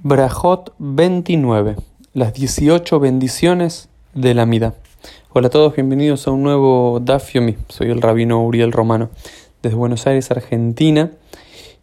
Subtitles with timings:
[0.00, 1.74] Brajot 29,
[2.14, 4.74] las 18 bendiciones de la Mida.
[5.32, 7.56] Hola a todos, bienvenidos a un nuevo Daf Yomi.
[7.66, 9.10] Soy el rabino Uriel Romano
[9.60, 11.10] desde Buenos Aires, Argentina.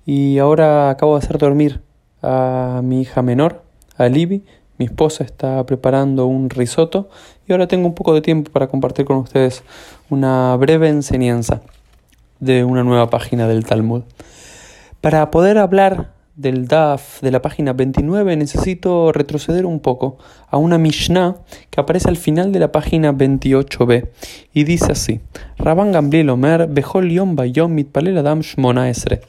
[0.06, 1.82] Y ahora acabo de hacer dormir
[2.22, 3.64] a mi hija menor,
[3.98, 4.46] a Libby.
[4.78, 7.10] Mi esposa está preparando un risotto
[7.50, 9.62] y ahora tengo un poco de tiempo para compartir con ustedes
[10.10, 11.64] una breve enseñanza
[12.40, 14.04] de una nueva página del Talmud.
[15.02, 20.18] Para poder hablar del DAF de la página 29 necesito retroceder un poco
[20.50, 21.38] a una Mishnah
[21.70, 24.10] que aparece al final de la página 28b
[24.54, 25.22] y dice así:
[25.58, 29.22] Rabban Gamliel Omer Bejol Yom Bayom Mitpalel Adam Shmona Esre.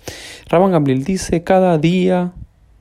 [0.48, 2.32] Rabban Gamliel dice: cada día,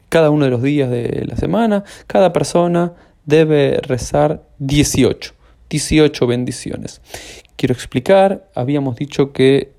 [0.10, 2.94] cada uno de los días de la semana, cada persona
[3.26, 5.34] debe rezar 18,
[5.70, 7.02] 18 bendiciones.
[7.56, 9.72] Quiero explicar, habíamos dicho que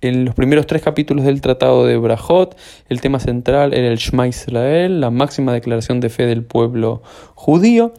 [0.00, 2.56] en los primeros tres capítulos del Tratado de Brajot,
[2.88, 7.02] el tema central era el Shema Israel, la máxima declaración de fe del pueblo
[7.34, 7.92] judío.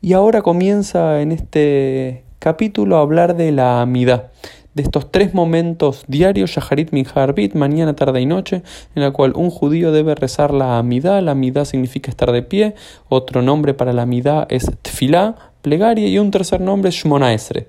[0.00, 4.30] Y ahora comienza en este capítulo a hablar de la amidad,
[4.74, 8.62] de estos tres momentos diarios, Shaharit Minharbit, mañana, tarde y noche,
[8.94, 11.20] en la cual un judío debe rezar la amidad.
[11.22, 12.74] La amidad significa estar de pie,
[13.08, 17.66] otro nombre para la amidad es tfilá, plegaria y un tercer nombre es Shmona Esre.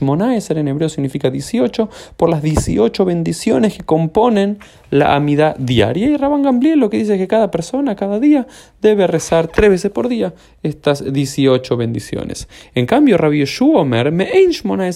[0.00, 4.58] en hebreo significa 18 por las 18 bendiciones que componen
[4.90, 6.08] la amidad diaria.
[6.08, 8.46] Y Rabban Gamliel lo que dice es que cada persona, cada día,
[8.80, 12.48] debe rezar tres veces por día estas 18 bendiciones.
[12.74, 14.90] En cambio, Rabbi Yeshua Omer, Me'ein Shmona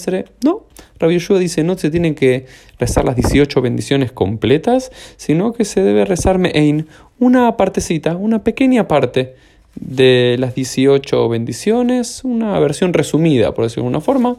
[0.44, 0.66] no.
[0.98, 2.46] Rabbi Yeshua dice no se tienen que
[2.78, 6.86] rezar las 18 bendiciones completas, sino que se debe rezar Me'ein,
[7.18, 9.34] una partecita, una pequeña parte
[9.80, 14.36] de las 18 bendiciones, una versión resumida, por decirlo de alguna forma.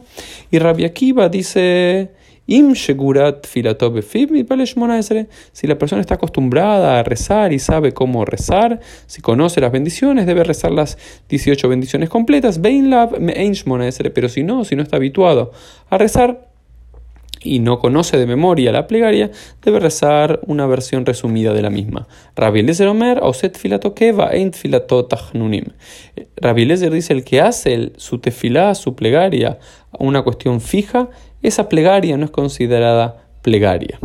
[0.50, 2.10] Y Rabbi Akiva dice,
[2.46, 3.78] Im si la
[5.78, 10.72] persona está acostumbrada a rezar y sabe cómo rezar, si conoce las bendiciones, debe rezar
[10.72, 15.52] las 18 bendiciones completas, pero si no, si no está habituado
[15.88, 16.49] a rezar,
[17.42, 19.30] y no conoce de memoria la plegaria,
[19.62, 22.06] debe rezar una versión resumida de la misma.
[22.36, 25.72] Rabbi Lezer Omer, Oset filato keva, eint filato tachnunim.
[26.36, 29.58] Rabbi Lezer dice, el que hace su tefilá, su plegaria,
[29.98, 31.08] una cuestión fija,
[31.42, 33.98] esa plegaria no es considerada plegaria.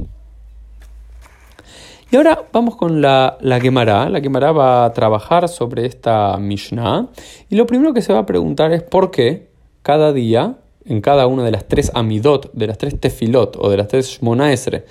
[2.12, 4.10] Y ahora vamos con la, la Gemara.
[4.10, 7.08] La Gemara va a trabajar sobre esta Mishnah.
[7.50, 9.50] Y lo primero que se va a preguntar es por qué
[9.82, 13.78] cada día en cada una de las tres amidot, de las tres tefilot o de
[13.78, 14.86] las tres shmonaesre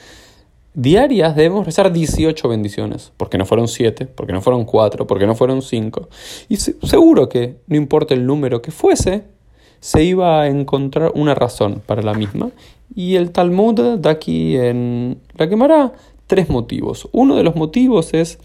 [0.74, 5.34] diarias debemos rezar 18 bendiciones, porque no fueron 7, porque no fueron 4, porque no
[5.34, 6.08] fueron 5.
[6.48, 9.24] Y seguro que, no importa el número que fuese,
[9.80, 12.50] se iba a encontrar una razón para la misma.
[12.94, 15.92] Y el Talmud da aquí en la quemará
[16.26, 17.08] tres motivos.
[17.12, 18.38] Uno de los motivos es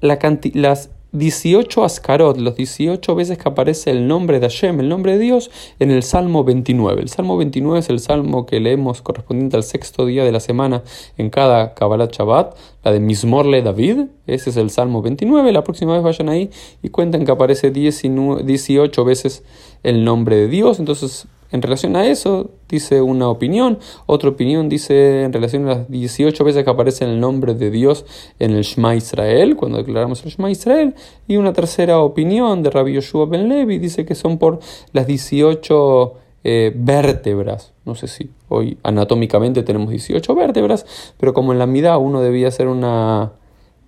[0.00, 0.18] la
[0.54, 5.18] las 18 ascarot, los 18 veces que aparece el nombre de Hashem, el nombre de
[5.18, 7.02] Dios, en el Salmo 29.
[7.02, 10.82] El Salmo 29 es el salmo que leemos correspondiente al sexto día de la semana
[11.18, 14.06] en cada Kabbalat Shabbat, la de Mismorle David.
[14.26, 15.50] Ese es el Salmo 29.
[15.52, 16.50] La próxima vez vayan ahí
[16.82, 19.42] y cuenten que aparece 18 veces
[19.82, 20.78] el nombre de Dios.
[20.78, 23.78] Entonces en relación a eso, dice una opinión.
[24.06, 28.04] Otra opinión dice en relación a las 18 veces que aparece el nombre de Dios
[28.38, 30.94] en el Shema Israel, cuando declaramos el Shema Israel.
[31.26, 34.60] Y una tercera opinión de Rabbi Yoshua Ben Levi dice que son por
[34.92, 37.72] las 18 eh, vértebras.
[37.84, 40.86] No sé si hoy anatómicamente tenemos 18 vértebras,
[41.18, 43.32] pero como en la mitad uno debía hacer una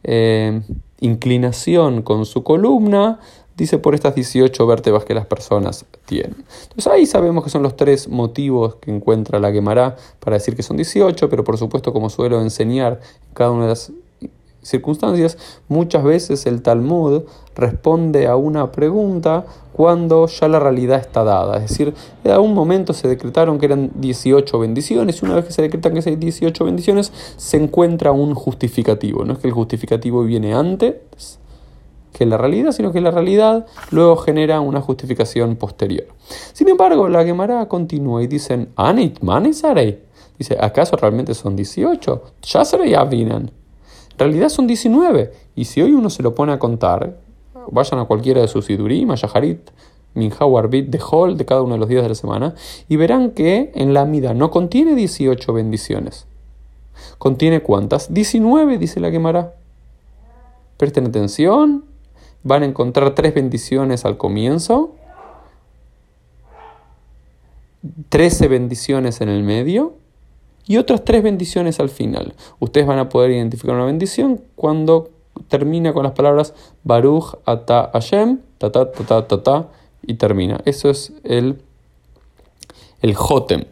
[0.04, 0.60] eh,
[1.00, 3.20] inclinación con su columna,
[3.56, 6.44] dice por estas 18 vértebras que las personas tienen.
[6.62, 10.62] Entonces ahí sabemos que son los tres motivos que encuentra la Gemara para decir que
[10.62, 13.92] son 18, pero por supuesto como suelo enseñar en cada una de las
[14.62, 15.36] circunstancias,
[15.68, 17.22] muchas veces el Talmud
[17.54, 21.56] responde a una pregunta cuando ya la realidad está dada.
[21.56, 25.52] Es decir, en algún momento se decretaron que eran 18 bendiciones y una vez que
[25.52, 29.24] se decretan que hay 18 bendiciones se encuentra un justificativo.
[29.24, 30.94] No es que el justificativo viene antes,
[32.12, 36.06] que la realidad, sino que la realidad luego genera una justificación posterior.
[36.52, 39.18] Sin embargo, la Gemara continúa y dicen, Anit
[40.38, 42.22] Dice, ¿acaso realmente son 18?
[42.42, 43.50] Ya se ya vienen.
[44.12, 45.32] En realidad son 19.
[45.54, 47.16] Y si hoy uno se lo pone a contar,
[47.70, 49.70] vayan a cualquiera de sus Sidurim, a Yaharit,
[50.14, 52.54] de Hol, de cada uno de los días de la semana,
[52.88, 56.26] y verán que en la Mida no contiene 18 bendiciones.
[57.18, 58.12] ¿Contiene cuántas?
[58.12, 59.54] 19, dice la Gemara.
[60.76, 61.84] Presten atención,
[62.42, 64.94] van a encontrar tres bendiciones al comienzo,
[68.08, 69.94] trece bendiciones en el medio
[70.66, 72.34] y otras tres bendiciones al final.
[72.58, 75.10] Ustedes van a poder identificar una bendición cuando
[75.48, 76.54] termina con las palabras
[76.84, 79.68] Baruch Ata Hashem, ta ta ta ta ta,
[80.02, 80.60] y termina.
[80.64, 81.60] Eso es el,
[83.00, 83.64] el Jotem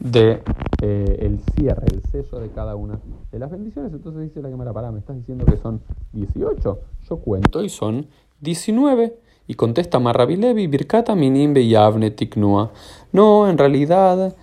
[0.00, 0.42] de
[0.82, 2.98] eh, el cierre, el sello de cada una
[3.32, 3.92] de las bendiciones.
[3.92, 5.80] Entonces dice la cámara, para, me estás diciendo que son
[6.12, 6.80] 18.
[7.08, 8.06] Yo cuento y son
[8.40, 9.18] 19.
[9.46, 12.72] Y contesta Marrabilevi, Birkata Minimbe Yavne Tiknua.
[13.12, 14.34] No, en realidad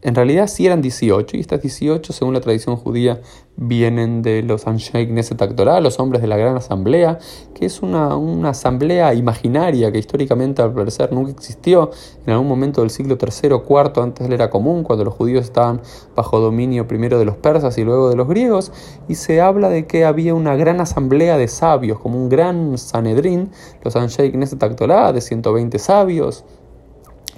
[0.00, 3.20] en realidad sí eran 18, y estas 18, según la tradición judía,
[3.56, 5.42] vienen de los Anshei Knesset
[5.82, 7.18] los hombres de la Gran Asamblea,
[7.54, 8.16] que es una,
[8.48, 11.90] asamblea imaginaria que históricamente al parecer nunca existió.
[12.24, 15.44] En algún momento del siglo III o IV antes de era común, cuando los judíos
[15.44, 15.80] estaban
[16.14, 18.70] bajo dominio primero de los persas y luego de los griegos,
[19.08, 23.50] y se habla de que había una gran asamblea de sabios, como un gran Sanedrín,
[23.82, 26.44] los Anshei Knesset de 120 sabios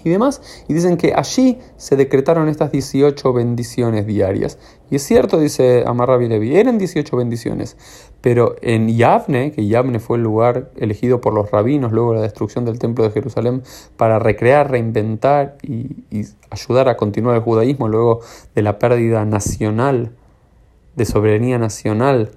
[0.04, 4.58] y demás, y dicen que allí se decretaron estas 18 bendiciones diarias.
[4.90, 7.76] Y es cierto, dice Amarrabi Levi, eran 18 bendiciones,
[8.20, 12.22] pero en Yavne, que Yavne fue el lugar elegido por los rabinos luego de la
[12.22, 13.62] destrucción del templo de Jerusalén
[13.96, 18.20] para recrear, reinventar y, y ayudar a continuar el judaísmo luego
[18.54, 20.12] de la pérdida nacional,
[20.96, 22.32] de soberanía nacional,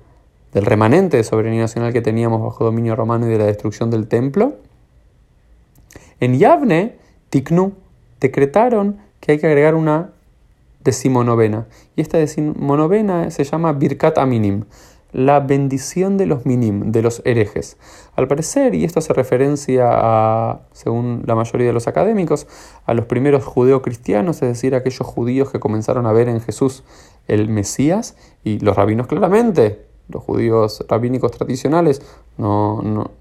[0.54, 4.08] del remanente de soberanía nacional que teníamos bajo dominio romano y de la destrucción del
[4.08, 4.54] templo.
[6.20, 6.98] En Yavne,
[7.34, 7.74] Tiknu,
[8.20, 10.12] decretaron que hay que agregar una
[10.84, 11.66] decimonovena.
[11.96, 14.66] Y esta decimonovena se llama Birkat Aminim,
[15.14, 17.78] la bendición de los minim, de los herejes.
[18.16, 22.46] Al parecer, y esto hace referencia a, según la mayoría de los académicos,
[22.86, 26.84] a los primeros judeocristianos, es decir, aquellos judíos que comenzaron a ver en Jesús
[27.28, 32.02] el Mesías, y los rabinos claramente, los judíos rabínicos tradicionales,
[32.38, 33.12] no, no,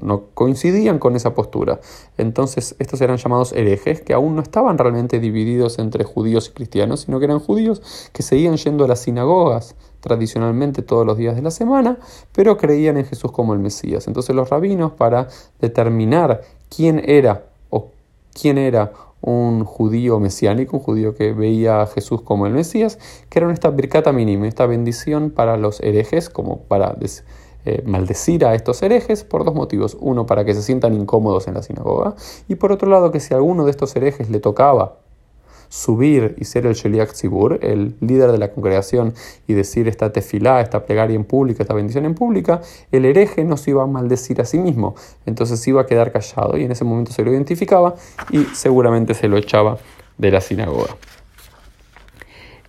[0.00, 1.80] no coincidían con esa postura.
[2.18, 7.00] Entonces estos eran llamados herejes, que aún no estaban realmente divididos entre judíos y cristianos,
[7.02, 11.42] sino que eran judíos que seguían yendo a las sinagogas tradicionalmente todos los días de
[11.42, 11.98] la semana,
[12.32, 14.08] pero creían en Jesús como el Mesías.
[14.08, 15.28] Entonces los rabinos, para
[15.60, 16.42] determinar
[16.74, 17.90] quién era o
[18.34, 18.92] quién era
[19.22, 22.98] un judío mesiánico, un judío que veía a Jesús como el Mesías,
[23.28, 26.96] crearon esta birkata mínima, esta bendición para los herejes, como para
[27.64, 29.96] eh, maldecir a estos herejes por dos motivos.
[30.00, 32.16] Uno, para que se sientan incómodos en la sinagoga.
[32.48, 35.01] Y por otro lado, que si alguno de estos herejes le tocaba
[35.72, 39.14] subir y ser el Sheliach Tzibur, el líder de la congregación,
[39.46, 42.60] y decir esta tefilá, esta plegaria en público, esta bendición en pública,
[42.90, 46.58] el hereje no se iba a maldecir a sí mismo, entonces iba a quedar callado
[46.58, 47.94] y en ese momento se lo identificaba
[48.30, 49.78] y seguramente se lo echaba
[50.18, 50.94] de la sinagoga.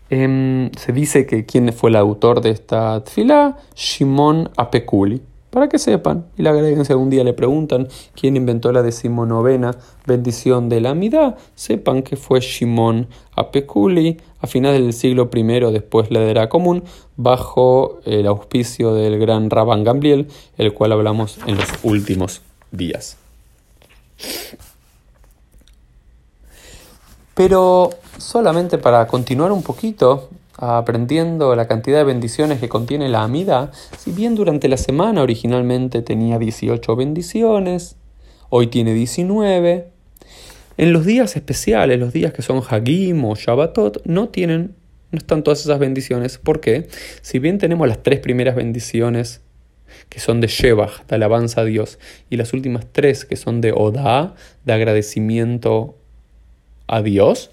[0.09, 5.21] Em, se dice que quién fue el autor de esta tefilá, Shimon Apekuli.
[5.53, 7.87] Para que sepan, y la agreguen si algún día le preguntan
[8.19, 9.77] quién inventó la decimonovena
[10.07, 16.09] bendición de la Amidad, sepan que fue Shimon Apekuli a finales del siglo I después
[16.09, 16.83] la era común,
[17.17, 20.27] bajo el auspicio del gran Rabban Gamliel,
[20.57, 22.41] el cual hablamos en los últimos
[22.71, 23.17] días.
[27.35, 33.71] Pero solamente para continuar un poquito aprendiendo la cantidad de bendiciones que contiene la amida,
[33.97, 37.95] si bien durante la semana originalmente tenía 18 bendiciones,
[38.49, 39.93] hoy tiene 19,
[40.77, 44.75] en los días especiales, los días que son Hagim o Shabbatot, no tienen,
[45.11, 46.39] no están todas esas bendiciones.
[46.39, 46.87] ¿Por qué?
[47.21, 49.41] Si bien tenemos las tres primeras bendiciones
[50.09, 51.99] que son de Shebach, de alabanza a Dios,
[52.31, 54.33] y las últimas tres que son de Oda,
[54.65, 55.95] de agradecimiento
[56.87, 57.51] a Dios.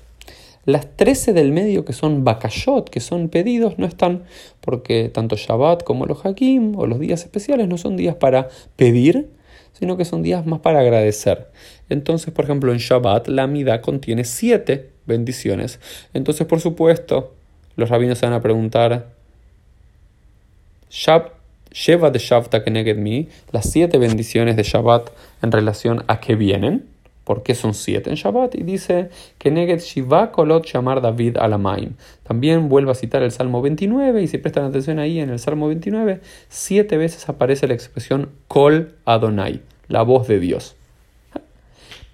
[0.70, 4.22] Las 13 del medio que son bakashot, que son pedidos, no están
[4.60, 9.30] porque tanto Shabbat como los Hakim o los días especiales no son días para pedir,
[9.72, 11.48] sino que son días más para agradecer.
[11.88, 15.80] Entonces, por ejemplo, en Shabbat la Amida contiene siete bendiciones.
[16.14, 17.34] Entonces, por supuesto,
[17.74, 19.08] los rabinos se van a preguntar,
[20.88, 25.10] Sheva de Shavta Keneged Mi, las siete bendiciones de Shabbat
[25.42, 26.86] en relación a qué vienen.
[27.30, 28.56] ¿Por qué son siete en Shabbat?
[28.56, 29.08] Y dice
[29.38, 31.92] que Neged Shiva Kolot Shamar David Alamaim.
[32.24, 35.68] También vuelve a citar el Salmo 29 y si prestan atención ahí en el Salmo
[35.68, 40.74] 29, siete veces aparece la expresión Kol Adonai, la voz de Dios.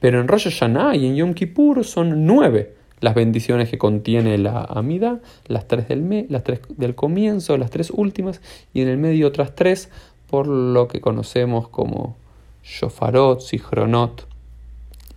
[0.00, 4.64] Pero en Rosh Hashanah y en Yom Kippur son nueve las bendiciones que contiene la
[4.64, 8.42] Amida, las tres del, las tres del comienzo, las tres últimas
[8.74, 9.88] y en el medio otras tres
[10.28, 12.18] por lo que conocemos como
[12.62, 14.35] Shofarot, Sichronot,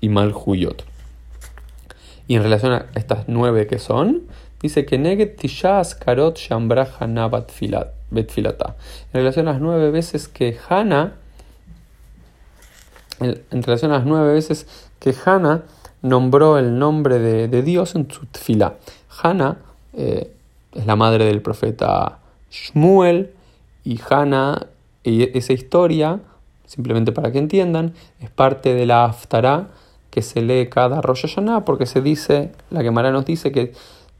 [0.01, 0.83] y Malhuyot.
[2.27, 4.23] Y en relación a estas nueve que son,
[4.61, 8.75] dice que Neget Tishas Karot Shambra Hana Betfilata.
[9.13, 11.15] En relación a las nueve veces que Hana,
[13.19, 14.67] en relación a las nueve veces
[14.99, 15.63] que Hana
[16.01, 18.75] nombró el nombre de, Dios en su tfila.
[19.21, 19.57] Hana
[19.93, 20.31] eh,
[20.73, 22.19] es la madre del profeta
[22.51, 23.31] Shmuel
[23.83, 24.67] y Hana
[25.03, 26.19] Y esa historia,
[26.65, 29.67] simplemente para que entiendan, es parte de la Haftarah
[30.09, 33.73] que se lee cada Rosh Hashanah, porque se dice, la Gemara nos dice que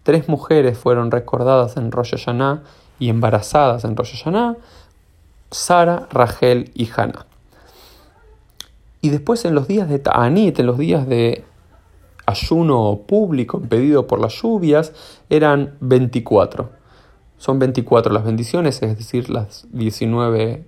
[0.04, 2.64] tres mujeres fueron recordadas en Rosh Hashanah
[3.00, 4.58] y embarazadas en Rosh Hashanah,
[5.52, 7.26] Sara, Rachel y Hannah.
[9.02, 11.44] Y después en los días de Ta'anit, en los días de
[12.26, 14.94] ayuno público impedido por las lluvias,
[15.30, 16.70] eran 24.
[17.38, 20.66] Son 24 las bendiciones, es decir, las 19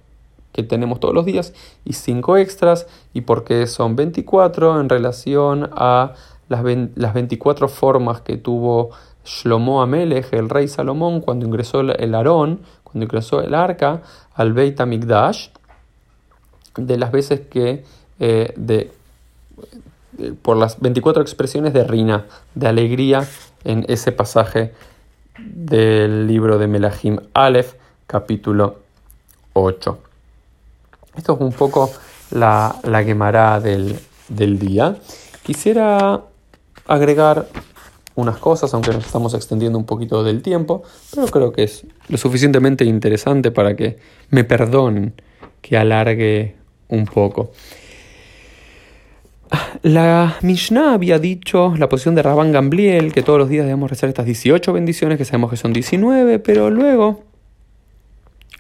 [0.51, 1.53] que tenemos todos los días
[1.85, 2.87] y 5 extras.
[3.13, 4.79] ¿Y por qué son 24?
[4.79, 6.13] En relación a
[6.49, 6.63] las,
[6.95, 8.91] las 24 formas que tuvo
[9.25, 14.01] Shlomo Amelech, el rey Salomón, cuando ingresó el Aarón, cuando ingresó el arca
[14.35, 15.49] al Beit HaMikdash,
[16.75, 17.83] de las veces que,
[18.19, 18.91] eh, de,
[20.41, 23.27] por las 24 expresiones de Rina, de alegría
[23.63, 24.73] en ese pasaje
[25.37, 27.75] del libro de Melahim Aleph,
[28.07, 28.79] capítulo
[29.53, 30.10] 8.
[31.15, 31.91] Esto es un poco
[32.31, 33.99] la, la quemará del,
[34.29, 34.95] del día.
[35.43, 36.21] Quisiera
[36.87, 37.47] agregar
[38.15, 42.17] unas cosas, aunque nos estamos extendiendo un poquito del tiempo, pero creo que es lo
[42.17, 43.97] suficientemente interesante para que
[44.29, 45.13] me perdonen
[45.61, 46.55] que alargue
[46.89, 47.51] un poco.
[49.81, 54.09] La Mishnah había dicho la posición de Rabban Gambliel, que todos los días debemos rezar
[54.09, 57.23] estas 18 bendiciones, que sabemos que son 19, pero luego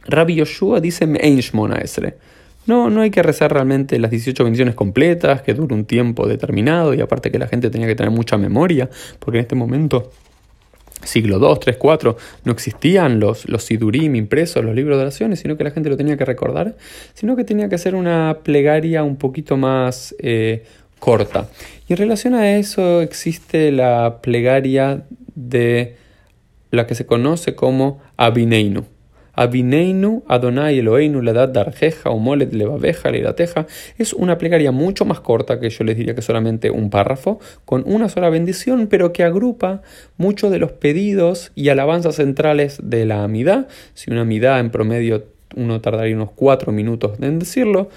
[0.05, 1.07] Rabbi Yoshua dice
[1.81, 2.17] Esre.
[2.67, 6.93] No, no hay que rezar realmente las 18 bendiciones completas, que dure un tiempo determinado,
[6.93, 8.89] y aparte que la gente tenía que tener mucha memoria,
[9.19, 10.11] porque en este momento
[11.03, 15.57] siglo II, III, IV, no existían los, los sidurim impresos, los libros de oraciones, sino
[15.57, 16.75] que la gente lo tenía que recordar,
[17.13, 20.63] sino que tenía que hacer una plegaria un poquito más eh,
[20.99, 21.49] corta.
[21.87, 25.03] Y en relación a eso existe la plegaria
[25.35, 25.95] de
[26.69, 28.85] la que se conoce como Abineinu.
[29.33, 35.69] Abineinu Adonai Eloheinu Ladad Darjeja Umolet Levaveja Leirateja es una plegaria mucho más corta que
[35.69, 39.81] yo les diría que solamente un párrafo, con una sola bendición, pero que agrupa
[40.17, 43.67] muchos de los pedidos y alabanzas centrales de la amidad.
[43.93, 47.89] Si una amidad en promedio uno tardaría unos cuatro minutos en decirlo,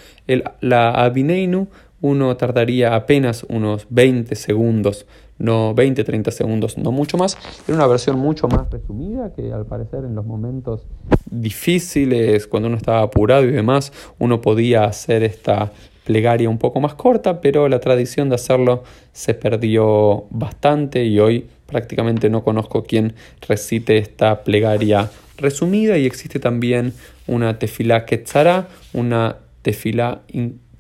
[0.60, 1.68] la Abineinu
[2.00, 5.06] uno tardaría apenas unos 20 segundos,
[5.38, 7.36] no 20, 30 segundos, no mucho más.
[7.66, 10.86] Era una versión mucho más resumida que al parecer en los momentos
[11.30, 15.72] difíciles, cuando uno estaba apurado y demás, uno podía hacer esta
[16.04, 21.46] plegaria un poco más corta, pero la tradición de hacerlo se perdió bastante y hoy
[21.66, 23.14] prácticamente no conozco quien
[23.48, 26.92] recite esta plegaria resumida y existe también
[27.26, 30.22] una tefilá quetzara, una tefilá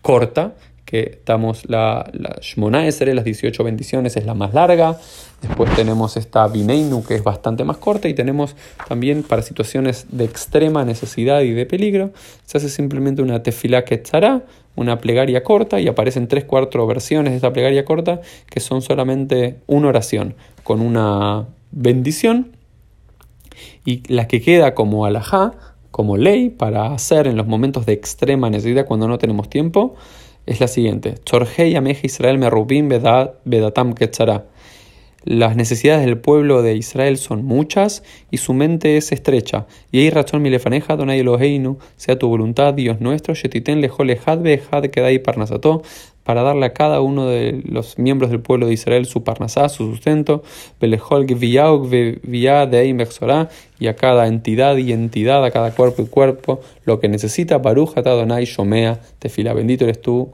[0.02, 0.54] corta
[0.84, 4.98] que estamos la, la Shmona las 18 bendiciones, es la más larga.
[5.40, 8.08] Después tenemos esta Bineinu, que es bastante más corta.
[8.08, 8.54] Y tenemos
[8.88, 12.12] también para situaciones de extrema necesidad y de peligro,
[12.44, 14.44] se hace simplemente una tefilá quetzará,
[14.76, 19.56] una plegaria corta, y aparecen tres, cuatro versiones de esta plegaria corta, que son solamente
[19.66, 22.52] una oración con una bendición.
[23.84, 25.52] Y la que queda como alajá,
[25.90, 29.94] como ley para hacer en los momentos de extrema necesidad cuando no tenemos tiempo,
[30.46, 31.14] es la siguiente.
[31.24, 34.46] Chorhei Ameja Israel Merubim Bedatam Ketzara.
[35.24, 39.66] Las necesidades del pueblo de Israel son muchas y su mente es estrecha.
[39.90, 45.20] Y hay razón milefaneja Donai Eloheinu, sea tu voluntad, Dios nuestro, Yetiten lejolejad behad kedai
[45.20, 45.80] parnasato,
[46.24, 49.90] para darle a cada uno de los miembros del pueblo de Israel su parnasá, su
[49.90, 50.42] sustento,
[53.78, 57.96] y a cada entidad y entidad, a cada cuerpo y cuerpo, lo que necesita, Baruch
[57.98, 60.30] Adonai Shomea, tefila, bendito eres tú,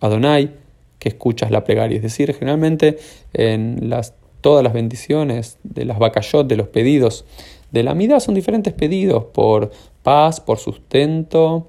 [0.00, 0.52] Adonai,
[0.98, 1.96] que escuchas la plegaria.
[1.96, 2.98] Es decir, generalmente
[3.32, 7.24] en las, todas las bendiciones de las vacayot, de los pedidos
[7.72, 9.72] de la amidad, son diferentes pedidos por
[10.02, 11.66] paz, por sustento,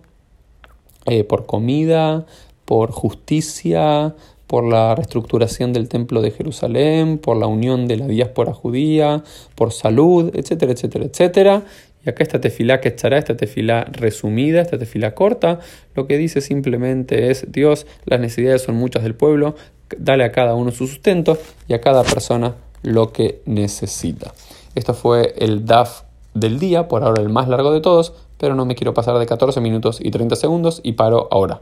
[1.08, 2.25] eh, por comida,
[2.65, 4.15] por justicia,
[4.48, 9.24] por la reestructuración del templo de Jerusalén, por la unión de la diáspora judía,
[9.55, 11.63] por salud, etcétera, etcétera, etcétera.
[12.05, 15.60] Y acá esta tefilá que estará, esta tefilá resumida, esta tefilá corta,
[15.95, 19.55] lo que dice simplemente es, Dios, las necesidades son muchas del pueblo,
[19.98, 24.34] dale a cada uno su sustento y a cada persona lo que necesita.
[24.75, 26.03] Esto fue el DAF
[26.36, 29.25] del día, por ahora el más largo de todos, pero no me quiero pasar de
[29.25, 31.62] 14 minutos y 30 segundos y paro ahora.